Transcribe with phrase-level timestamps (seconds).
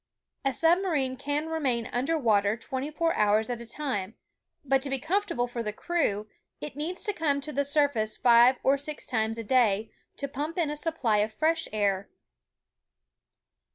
[0.43, 4.15] A submarine can remain under water twenty four hours at a time,
[4.65, 6.27] but to be comfortable for the crew,
[6.59, 10.27] it needs to come to the sur face five or six times a day, to
[10.27, 12.09] pmnp in a supply of fresh air.